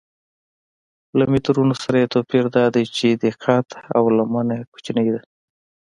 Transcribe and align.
له 1.17 1.23
مترونو 1.33 1.75
سره 1.83 1.95
یې 2.01 2.11
توپیر 2.13 2.45
دا 2.55 2.65
دی 2.75 2.83
چې 2.97 3.07
دقت 3.25 3.67
او 3.97 4.03
لمنه 4.17 4.53
یې 4.59 4.67
کوچنۍ 4.73 5.07
ده. 5.13 5.21